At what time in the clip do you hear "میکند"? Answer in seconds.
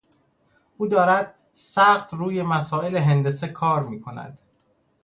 3.87-4.37